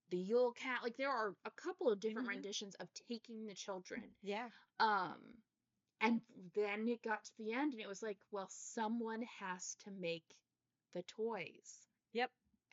the 0.09 0.17
Yule 0.17 0.51
Cat. 0.53 0.79
Like 0.83 0.97
there 0.97 1.11
are 1.11 1.33
a 1.45 1.51
couple 1.51 1.89
of 1.91 1.99
different 1.99 2.27
Mhm. 2.27 2.31
renditions 2.35 2.75
of 2.75 2.87
taking 3.09 3.45
the 3.45 3.55
children. 3.55 4.03
Yeah. 4.21 4.49
Um, 4.79 5.43
and 6.01 6.21
then 6.55 6.87
it 6.87 7.01
got 7.03 7.23
to 7.25 7.31
the 7.37 7.53
end 7.53 7.73
and 7.73 7.81
it 7.81 7.87
was 7.87 8.01
like, 8.03 8.19
well, 8.31 8.47
someone 8.49 9.23
has 9.39 9.75
to 9.83 9.91
make 9.91 10.25
the 10.93 11.03
toys. 11.03 11.87
Yep. 12.13 12.31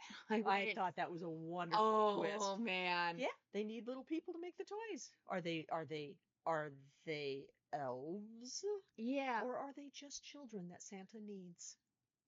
I, 0.30 0.44
I 0.46 0.66
thought 0.75 0.96
that 0.96 1.11
was 1.11 1.23
a 1.23 1.28
wonderful 1.28 2.02
oh 2.02 2.14
twist. 2.14 2.54
Oh 2.54 2.56
man. 2.56 3.16
Yeah, 3.16 3.26
they 3.52 3.64
need 3.64 3.87
little 3.87 4.04
people 4.04 4.32
to 4.34 4.40
make 4.40 4.56
the 4.56 4.64
toys. 4.64 5.11
Are 5.28 5.40
they 5.40 5.66
are 5.70 5.84
they 5.84 6.16
are 6.46 6.73
they 7.06 7.44
elves 7.73 8.64
Yeah. 8.96 9.42
or 9.42 9.56
are 9.56 9.73
they 9.75 9.90
just 9.94 10.25
children 10.25 10.68
that 10.68 10.82
Santa 10.82 11.18
needs? 11.20 11.76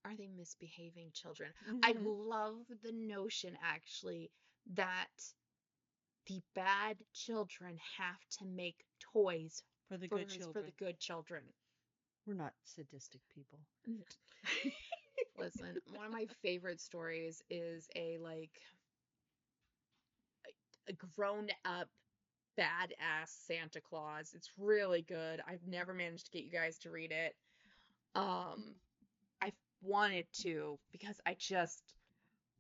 Are 0.04 0.16
they 0.16 0.28
misbehaving 0.28 1.12
children? 1.12 1.52
I 1.82 1.92
Mhm. 1.92 2.04
love 2.04 2.66
the 2.82 2.92
notion 2.92 3.56
actually 3.62 4.30
that 4.74 5.34
the 6.26 6.42
bad 6.54 6.98
children 7.12 7.78
have 7.96 8.20
to 8.30 8.44
make 8.44 8.84
toys 9.00 9.62
for 9.88 9.96
the 9.96 10.08
good 10.08 10.30
for 10.52 10.62
the 10.62 10.70
good 10.72 10.98
children. 10.98 11.44
We're 12.26 12.34
not 12.34 12.54
sadistic 12.64 13.22
people. 13.28 13.60
Listen, 15.38 15.76
one 15.94 16.06
of 16.06 16.12
my 16.12 16.26
favorite 16.42 16.80
stories 16.80 17.42
is 17.50 17.88
a 17.94 18.18
like 18.18 18.60
a 20.88 20.92
grown 21.16 21.48
up 21.64 21.88
badass 22.58 23.28
Santa 23.46 23.80
Claus. 23.80 24.32
It's 24.34 24.50
really 24.58 25.02
good. 25.02 25.40
I've 25.46 25.66
never 25.66 25.92
managed 25.92 26.26
to 26.26 26.32
get 26.32 26.44
you 26.44 26.50
guys 26.50 26.78
to 26.78 26.90
read 26.90 27.12
it. 27.12 27.34
Um 28.14 28.74
I 29.42 29.52
wanted 29.82 30.26
to 30.42 30.78
because 30.92 31.20
I 31.26 31.36
just 31.38 31.82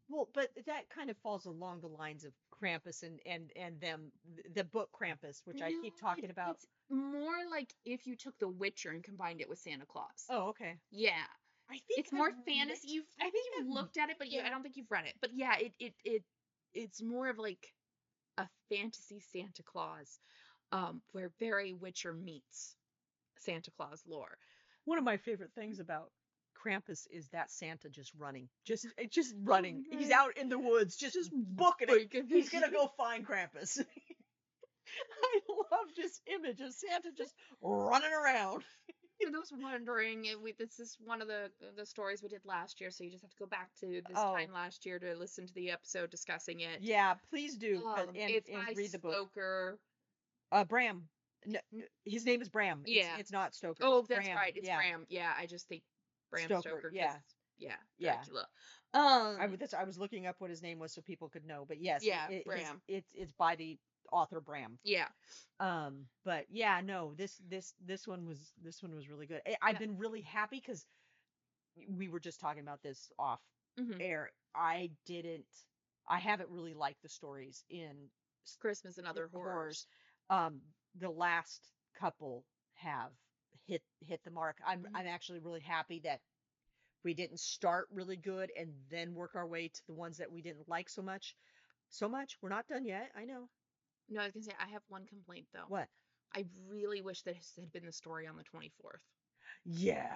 Well, 0.08 0.28
but 0.34 0.50
that 0.66 0.88
kind 0.90 1.10
of 1.10 1.16
falls 1.18 1.46
along 1.46 1.80
the 1.80 1.88
lines 1.88 2.24
of 2.24 2.32
Krampus 2.50 3.02
and 3.02 3.20
and 3.26 3.50
and 3.56 3.80
them 3.80 4.12
the 4.54 4.64
book 4.64 4.90
Krampus, 4.92 5.40
which 5.44 5.62
I 5.62 5.72
keep 5.82 5.98
talking 6.00 6.30
about. 6.30 6.56
It's 6.56 6.66
more 6.90 7.48
like 7.50 7.72
if 7.84 8.06
you 8.06 8.16
took 8.16 8.38
The 8.38 8.48
Witcher 8.48 8.90
and 8.90 9.02
combined 9.02 9.40
it 9.40 9.48
with 9.48 9.58
Santa 9.58 9.86
Claus. 9.86 10.26
Oh, 10.28 10.48
okay. 10.48 10.78
Yeah. 10.90 11.24
I 11.70 11.74
think 11.74 11.98
It's 11.98 12.12
more 12.12 12.28
I've 12.28 12.44
fantasy. 12.44 12.88
You've, 12.88 13.04
I, 13.20 13.26
I 13.26 13.30
think 13.30 13.44
think 13.44 13.56
you've 13.58 13.66
I've- 13.66 13.74
looked 13.74 13.96
at 13.98 14.10
it, 14.10 14.16
but 14.18 14.30
you, 14.30 14.40
I 14.44 14.50
don't 14.50 14.62
think 14.62 14.76
you've 14.76 14.90
read 14.90 15.06
it. 15.06 15.14
But 15.20 15.30
yeah, 15.34 15.54
it 15.58 15.72
it 15.80 15.94
it 16.04 16.22
it's 16.74 17.02
more 17.02 17.28
of 17.28 17.38
like 17.38 17.72
a 18.38 18.46
fantasy 18.70 19.20
Santa 19.32 19.62
Claus, 19.64 20.18
um, 20.72 21.00
where 21.12 21.30
very 21.40 21.72
Witcher 21.72 22.12
meets 22.12 22.76
Santa 23.38 23.70
Claus 23.76 24.02
lore. 24.06 24.36
One 24.84 24.98
of 24.98 25.04
my 25.04 25.16
favorite 25.16 25.50
things 25.54 25.80
about 25.80 26.10
Krampus 26.64 27.06
is 27.10 27.28
that 27.32 27.50
Santa 27.50 27.88
just 27.88 28.12
running, 28.18 28.48
just 28.64 28.86
just 29.10 29.34
running. 29.42 29.84
He's 29.90 30.10
out 30.10 30.36
in 30.38 30.48
the 30.48 30.58
woods, 30.58 30.96
just 30.96 31.14
just 31.14 31.30
booking 31.34 31.88
it. 31.90 32.26
He's 32.28 32.50
gonna 32.50 32.70
go 32.70 32.86
find 32.96 33.26
Krampus. 33.26 33.78
I 35.22 35.40
love 35.48 35.88
this 35.96 36.20
image 36.32 36.60
of 36.60 36.72
Santa 36.72 37.08
just 37.16 37.34
running 37.60 38.12
around. 38.12 38.62
For 39.24 39.30
those 39.32 39.52
wondering, 39.52 40.26
we, 40.42 40.52
this 40.52 40.78
is 40.78 40.96
one 41.04 41.22
of 41.22 41.28
the 41.28 41.50
the 41.76 41.86
stories 41.86 42.22
we 42.22 42.28
did 42.28 42.44
last 42.44 42.80
year, 42.80 42.90
so 42.90 43.04
you 43.04 43.10
just 43.10 43.22
have 43.22 43.30
to 43.30 43.36
go 43.38 43.46
back 43.46 43.70
to 43.80 43.86
this 43.86 44.16
Oh. 44.16 44.34
time 44.34 44.52
last 44.52 44.84
year 44.86 44.98
to 44.98 45.14
listen 45.16 45.46
to 45.46 45.54
the 45.54 45.70
episode 45.70 46.10
discussing 46.10 46.60
it. 46.60 46.80
Yeah, 46.80 47.14
please 47.30 47.56
do. 47.56 47.82
Um, 47.86 48.08
and, 48.08 48.30
it's 48.30 48.48
and 48.48 48.66
by 48.66 48.72
read 48.76 48.92
the 48.92 48.98
book. 48.98 49.12
Stoker. 49.14 49.78
Uh, 50.52 50.64
Bram. 50.64 51.08
No, 51.46 51.60
his 52.04 52.24
name 52.26 52.42
is 52.42 52.48
Bram. 52.48 52.82
Yeah. 52.86 53.16
it's 53.18 53.32
not 53.32 53.54
Stoker. 53.54 53.82
Oh, 53.84 54.04
that's 54.08 54.26
Bram. 54.26 54.36
right. 54.36 54.52
It's 54.56 54.66
yeah. 54.66 54.76
Bram. 54.78 55.06
Yeah, 55.08 55.32
I 55.38 55.46
just 55.46 55.68
think 55.68 55.82
Bram 56.30 56.46
Stoker, 56.46 56.60
Stoker. 56.70 56.90
yeah. 56.92 57.14
yeah, 57.58 57.74
Yeah. 57.98 58.14
Dracula. 58.16 58.46
Um, 58.94 59.36
I, 59.40 59.48
I 59.78 59.84
was 59.84 59.98
looking 59.98 60.26
up 60.26 60.36
what 60.38 60.50
his 60.50 60.62
name 60.62 60.78
was 60.78 60.92
so 60.92 61.02
people 61.02 61.28
could 61.28 61.44
know, 61.44 61.64
but 61.66 61.80
yes, 61.80 62.04
Yeah, 62.04 62.28
it, 62.30 62.44
Bram. 62.46 62.80
it's 62.88 63.10
it's 63.14 63.32
by 63.32 63.54
the 63.56 63.78
author 64.12 64.40
Bram. 64.40 64.78
yeah, 64.84 65.08
Um, 65.60 66.06
but 66.24 66.46
yeah, 66.50 66.80
no, 66.84 67.14
this 67.14 67.40
this 67.48 67.74
this 67.84 68.06
one 68.06 68.26
was 68.26 68.52
this 68.62 68.82
one 68.82 68.94
was 68.94 69.08
really 69.08 69.26
good. 69.26 69.42
I, 69.46 69.56
I've 69.62 69.72
Yeah. 69.74 69.78
been 69.78 69.96
really 69.98 70.22
happy 70.22 70.60
because 70.64 70.86
we 71.96 72.08
were 72.08 72.20
just 72.20 72.40
talking 72.40 72.62
about 72.62 72.82
this 72.82 73.10
off 73.18 73.40
mhm. 73.76 74.00
air. 74.00 74.30
I 74.54 74.90
didn't, 75.06 75.44
I 76.08 76.18
haven't 76.18 76.50
really 76.50 76.74
liked 76.74 77.02
the 77.02 77.08
stories 77.08 77.64
in 77.70 78.08
Christmas 78.60 78.98
and 78.98 79.06
other 79.06 79.28
the 79.32 79.38
horrors. 79.38 79.86
Um, 80.30 80.60
the 80.98 81.10
last 81.10 81.72
couple 81.98 82.44
have 82.74 83.10
hit 83.66 83.82
hit 84.00 84.22
the 84.24 84.30
mark. 84.30 84.58
I'm 84.66 84.86
Mhm. 84.86 84.94
I'm 84.94 85.06
actually 85.06 85.40
really 85.40 85.60
happy 85.60 86.00
that 86.04 86.20
we 87.04 87.14
didn't 87.14 87.40
start 87.40 87.88
really 87.92 88.16
good 88.16 88.50
and 88.58 88.72
then 88.90 89.14
work 89.14 89.34
our 89.34 89.46
way 89.46 89.68
to 89.68 89.86
the 89.86 89.94
ones 89.94 90.18
that 90.18 90.30
we 90.30 90.42
didn't 90.42 90.68
like 90.68 90.88
so 90.88 91.02
much. 91.02 91.36
So 91.90 92.08
much. 92.08 92.36
We're 92.42 92.48
not 92.50 92.66
done 92.68 92.84
yet. 92.84 93.10
I 93.16 93.24
know. 93.24 93.48
No, 94.08 94.20
I 94.20 94.24
was 94.24 94.32
gonna 94.32 94.44
say 94.44 94.52
I 94.60 94.68
have 94.70 94.82
one 94.88 95.06
complaint 95.06 95.46
though. 95.52 95.64
What? 95.68 95.88
I 96.34 96.44
really 96.68 97.00
wish 97.02 97.22
that 97.22 97.34
this 97.36 97.52
had 97.58 97.72
been 97.72 97.86
the 97.86 97.92
story 97.92 98.26
on 98.26 98.36
the 98.36 98.44
twenty 98.44 98.72
fourth. 98.80 99.00
Yeah. 99.64 100.08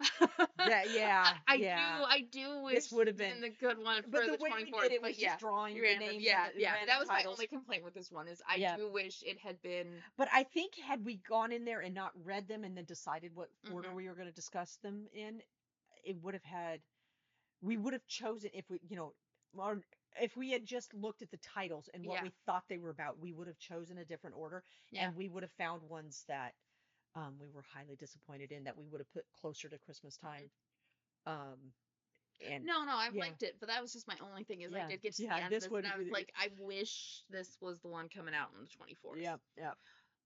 That 0.58 0.90
yeah. 0.90 1.34
I 1.46 1.54
yeah. 1.54 1.98
do. 1.98 2.04
I 2.04 2.20
do 2.32 2.62
wish 2.64 2.74
This 2.74 2.92
would 2.92 3.06
have 3.06 3.16
been 3.16 3.40
the 3.40 3.50
good 3.50 3.78
one 3.78 4.02
for 4.02 4.20
the 4.20 4.26
the 4.26 4.32
way 4.40 4.50
twenty 4.50 4.72
did 4.72 4.92
it 4.92 5.02
was 5.02 5.18
yeah, 5.18 5.28
just 5.30 5.40
drawing 5.40 5.74
the 5.74 5.80
random. 5.82 6.08
names. 6.08 6.24
Yeah, 6.24 6.44
and 6.46 6.54
the 6.56 6.60
yeah. 6.60 6.72
That 6.86 6.98
was 6.98 7.08
my 7.08 7.22
only 7.24 7.46
complaint 7.46 7.84
with 7.84 7.94
this 7.94 8.10
one 8.10 8.26
is 8.26 8.42
I 8.48 8.56
Yeah. 8.56 8.76
do 8.76 8.90
wish 8.90 9.22
it 9.22 9.38
had 9.38 9.60
been. 9.62 10.02
But 10.16 10.28
I 10.32 10.42
think 10.44 10.74
had 10.76 11.04
we 11.04 11.16
gone 11.28 11.52
in 11.52 11.64
there 11.64 11.80
and 11.80 11.94
not 11.94 12.12
read 12.24 12.48
them 12.48 12.64
and 12.64 12.76
then 12.76 12.84
decided 12.84 13.34
what 13.34 13.48
order 13.72 13.90
Mhm. 13.90 13.94
we 13.94 14.08
were 14.08 14.14
going 14.14 14.28
to 14.28 14.32
discuss 14.34 14.76
them 14.82 15.06
in, 15.12 15.40
it 16.04 16.16
would 16.22 16.34
have 16.34 16.44
had, 16.44 16.80
we 17.60 17.76
would 17.76 17.92
have 17.92 18.06
chosen 18.06 18.50
if 18.54 18.68
we, 18.70 18.80
you 18.88 18.96
know, 18.96 19.14
or 19.52 19.82
if 20.20 20.36
we 20.36 20.50
had 20.50 20.64
just 20.64 20.94
looked 20.94 21.22
at 21.22 21.30
the 21.30 21.36
titles 21.38 21.88
and 21.92 22.04
what 22.04 22.14
Yeah. 22.14 22.22
we 22.22 22.30
thought 22.46 22.64
they 22.68 22.78
were 22.78 22.90
about, 22.90 23.18
we 23.18 23.32
would 23.32 23.48
have 23.48 23.58
chosen 23.58 23.98
a 23.98 24.04
different 24.04 24.36
order, 24.36 24.64
Yeah. 24.90 25.06
and 25.08 25.16
we 25.16 25.28
would 25.28 25.42
have 25.42 25.52
found 25.52 25.82
ones 25.82 26.24
that 26.28 26.54
um, 27.14 27.38
we 27.38 27.48
were 27.50 27.62
highly 27.62 27.96
disappointed 27.96 28.52
in 28.52 28.64
that 28.64 28.76
we 28.76 28.86
would 28.88 29.00
have 29.00 29.10
put 29.10 29.24
closer 29.40 29.68
to 29.68 29.78
Christmas 29.78 30.16
time. 30.16 30.50
Um, 31.26 31.74
and 32.40 32.64
Mm-hmm. 32.64 32.66
No, 32.66 32.84
no, 32.84 32.92
I've 32.96 33.14
yeah. 33.14 33.22
liked 33.22 33.42
it, 33.42 33.58
but 33.60 33.68
that 33.68 33.82
was 33.82 33.92
just 33.92 34.06
my 34.08 34.18
only 34.20 34.44
thing 34.44 34.60
is 34.62 34.72
Yeah, 34.72 34.86
I 34.86 34.90
did 34.90 35.02
get 35.02 35.14
to 35.14 35.22
yeah, 35.22 35.36
the 35.38 35.42
end 35.42 35.52
this 35.52 35.64
of 35.64 35.70
this, 35.70 35.78
and 35.78 35.86
I 35.86 35.96
was 35.98 36.10
like, 36.10 36.32
I 36.36 36.48
wish 36.58 37.24
this 37.30 37.60
was 37.60 37.80
the 37.80 37.88
one 37.88 38.08
coming 38.08 38.34
out 38.34 38.50
on 38.54 38.60
the 38.62 38.68
twenty 38.68 38.94
fourth. 38.94 39.18
yeah, 39.20 39.36
yeah, 39.56 39.74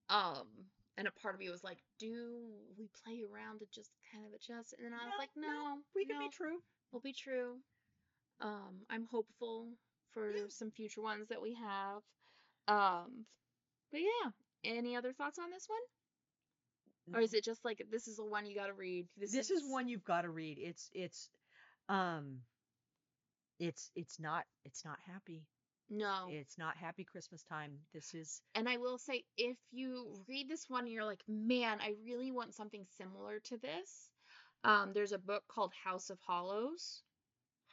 Um, 0.09 0.71
and 0.97 1.07
a 1.07 1.11
part 1.11 1.35
of 1.35 1.39
me 1.39 1.49
was 1.49 1.63
like, 1.63 1.83
do 1.97 2.73
we 2.77 2.87
play 2.87 3.23
around 3.23 3.59
to 3.59 3.65
just 3.67 3.91
kind 4.11 4.25
of 4.25 4.33
adjust? 4.33 4.73
And 4.73 4.85
then 4.85 4.93
I 4.93 5.05
was 5.05 5.13
No, 5.13 5.17
like, 5.17 5.29
no, 5.35 5.47
no, 5.47 5.83
we 5.95 6.05
can 6.05 6.15
no, 6.15 6.19
be 6.19 6.29
true. 6.29 6.63
We'll 6.91 7.01
be 7.01 7.13
true. 7.13 7.63
Um, 8.41 8.85
I'm 8.89 9.05
hopeful 9.05 9.77
for 10.13 10.31
Yeah. 10.31 10.47
some 10.49 10.71
future 10.71 11.01
ones 11.01 11.27
that 11.29 11.41
we 11.41 11.53
have. 11.55 12.01
Um, 12.67 13.25
but 13.91 14.01
yeah, 14.01 14.31
any 14.63 14.95
other 14.95 15.13
thoughts 15.13 15.39
on 15.39 15.51
this 15.51 15.67
one? 15.69 15.79
Or 17.13 17.21
is 17.21 17.33
it 17.33 17.43
just 17.43 17.65
like 17.65 17.81
this 17.89 18.07
is 18.07 18.17
the 18.17 18.25
one 18.25 18.45
you 18.45 18.55
got 18.55 18.67
to 18.67 18.73
read? 18.73 19.07
this 19.17 19.49
is 19.49 19.63
one 19.65 19.87
you've 19.87 20.03
got 20.03 20.21
to 20.21 20.29
read. 20.29 20.57
It's 20.59 20.89
it's 20.93 21.29
um 21.89 22.39
it's 23.59 23.91
it's 23.95 24.19
not 24.19 24.45
it's 24.65 24.85
not 24.85 24.97
happy. 25.05 25.43
No. 25.89 26.29
It's 26.29 26.57
not 26.57 26.77
happy 26.77 27.03
Christmas 27.03 27.43
time. 27.43 27.71
This 27.93 28.13
is 28.13 28.41
And 28.55 28.69
I 28.69 28.77
will 28.77 28.97
say, 28.97 29.25
if 29.37 29.57
you 29.71 30.13
read 30.27 30.47
this 30.47 30.69
one 30.69 30.85
and 30.85 30.91
you're 30.93 31.03
like, 31.05 31.21
man, 31.27 31.79
I 31.81 31.95
really 32.05 32.31
want 32.31 32.55
something 32.55 32.85
similar 32.97 33.39
to 33.45 33.57
this, 33.57 34.09
um, 34.63 34.93
there's 34.93 35.11
a 35.11 35.17
book 35.17 35.43
called 35.49 35.73
House 35.83 36.09
of 36.09 36.17
Hollows. 36.25 37.03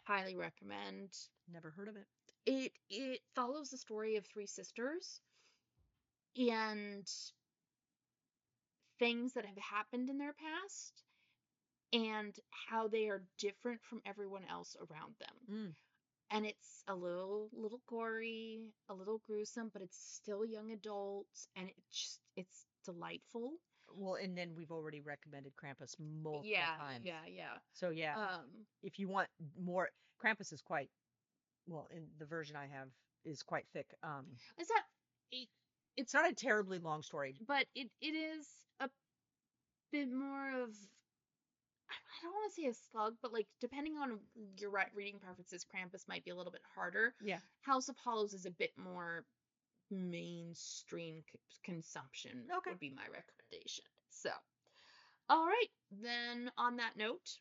Highly 0.08 0.36
recommend. 0.36 1.12
never 1.52 1.70
heard 1.70 1.88
of 1.88 1.96
it. 1.96 2.06
It 2.46 2.72
it 2.88 3.20
follows 3.34 3.68
the 3.70 3.76
story 3.76 4.16
of 4.16 4.26
three 4.26 4.46
sisters 4.46 5.20
and 6.36 7.06
things 8.98 9.34
that 9.34 9.44
have 9.44 9.58
happened 9.58 10.08
in 10.08 10.18
their 10.18 10.32
past 10.32 11.02
and 11.92 12.34
how 12.70 12.88
they 12.88 13.08
are 13.08 13.22
different 13.38 13.82
from 13.84 14.00
everyone 14.06 14.44
else 14.50 14.76
around 14.80 15.14
them 15.20 15.36
Mm. 15.50 15.74
and 16.30 16.46
it's 16.46 16.84
a 16.88 16.94
little 16.94 17.50
little 17.52 17.82
gory, 17.86 18.72
a 18.88 18.94
little 18.94 19.18
gruesome, 19.26 19.70
but 19.72 19.82
it's 19.82 19.98
still 19.98 20.44
young 20.46 20.72
adults 20.72 21.48
and 21.56 21.68
it 21.68 21.76
just 21.90 22.20
it's 22.36 22.66
delightful. 22.84 23.58
Well, 23.94 24.14
and 24.14 24.36
then 24.36 24.50
we've 24.56 24.70
already 24.70 25.00
recommended 25.00 25.52
Krampus 25.56 25.94
multiple 25.98 26.42
yeah, 26.44 26.76
times. 26.78 27.04
yeah, 27.04 27.20
yeah. 27.26 27.56
So 27.72 27.90
yeah, 27.90 28.16
Um, 28.16 28.44
if 28.82 28.98
you 28.98 29.08
want 29.08 29.28
more, 29.60 29.88
Krampus 30.24 30.52
is 30.52 30.62
quite 30.62 30.90
well. 31.66 31.88
In 31.90 32.06
the 32.18 32.26
version 32.26 32.56
I 32.56 32.66
have 32.66 32.88
is 33.24 33.42
quite 33.42 33.66
thick. 33.72 33.86
Um, 34.02 34.26
not 34.58 34.82
it, 35.32 35.48
it's 35.96 36.14
not 36.14 36.30
a 36.30 36.34
terribly 36.34 36.78
long 36.78 37.02
story. 37.02 37.36
but 37.46 37.66
it 37.74 37.90
it 38.00 38.14
is 38.14 38.46
a 38.80 38.88
bit 39.92 40.10
more 40.12 40.62
of 40.62 40.70
I 41.90 41.94
I 41.94 42.22
don't 42.22 42.32
want 42.32 42.52
to 42.52 42.60
say 42.60 42.68
a 42.68 42.74
slug, 42.92 43.14
but 43.22 43.32
like 43.32 43.46
depending 43.60 43.96
on 43.96 44.18
your 44.58 44.70
re- 44.70 44.84
reading 44.94 45.18
preferences, 45.18 45.64
Krampus 45.64 46.06
might 46.08 46.24
be 46.24 46.30
a 46.30 46.36
little 46.36 46.52
bit 46.52 46.62
harder. 46.74 47.14
Yeah. 47.20 47.38
House 47.62 47.88
of 47.88 47.96
Hollows 47.96 48.34
is 48.34 48.46
a 48.46 48.50
bit 48.50 48.72
more 48.76 49.24
mainstream 49.90 51.22
c- 51.30 51.38
consumption. 51.64 52.46
Okay. 52.58 52.70
Would 52.70 52.80
be 52.80 52.90
my 52.90 53.06
recommendation. 53.12 53.84
So, 54.10 54.30
all 55.28 55.46
right. 55.46 55.68
Then 55.90 56.50
on 56.58 56.76
that 56.76 56.96
note, 56.96 57.38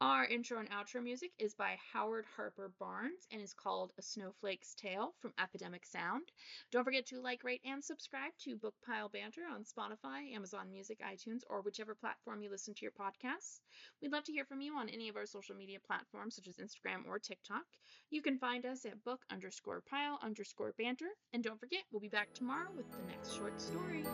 our 0.00 0.24
intro 0.24 0.60
and 0.60 0.70
outro 0.70 1.02
music 1.02 1.32
is 1.38 1.54
by 1.54 1.76
Howard 1.92 2.24
Harper 2.36 2.70
Barnes 2.78 3.26
and 3.32 3.42
is 3.42 3.52
called 3.52 3.90
A 3.98 4.02
Snowflake's 4.02 4.74
Tale 4.74 5.12
from 5.20 5.32
Epidemic 5.42 5.84
Sound. 5.84 6.22
Don't 6.70 6.84
forget 6.84 7.06
to 7.06 7.20
like, 7.20 7.42
rate, 7.42 7.62
and 7.64 7.82
subscribe 7.82 8.30
to 8.44 8.56
Bookpile 8.56 9.10
Banter 9.12 9.42
on 9.52 9.64
Spotify, 9.64 10.32
Amazon 10.34 10.70
Music, 10.70 11.00
iTunes, 11.00 11.40
or 11.50 11.62
whichever 11.62 11.96
platform 11.96 12.42
you 12.42 12.50
listen 12.50 12.74
to 12.74 12.82
your 12.82 12.92
podcasts. 12.92 13.60
We'd 14.00 14.12
love 14.12 14.24
to 14.24 14.32
hear 14.32 14.44
from 14.44 14.60
you 14.60 14.76
on 14.76 14.88
any 14.88 15.08
of 15.08 15.16
our 15.16 15.26
social 15.26 15.56
media 15.56 15.78
platforms, 15.84 16.36
such 16.36 16.46
as 16.46 16.58
Instagram 16.58 17.06
or 17.08 17.18
TikTok. 17.18 17.64
You 18.10 18.22
can 18.22 18.38
find 18.38 18.66
us 18.66 18.84
at 18.84 19.02
book 19.02 19.22
underscore 19.30 19.82
pile 19.90 20.20
underscore 20.22 20.74
banter. 20.78 21.08
And 21.32 21.42
don't 21.42 21.58
forget, 21.58 21.82
we'll 21.90 22.00
be 22.00 22.08
back 22.08 22.32
tomorrow 22.34 22.68
with 22.76 22.90
the 22.92 23.06
next 23.08 23.34
short 23.34 23.60
story. 23.60 24.04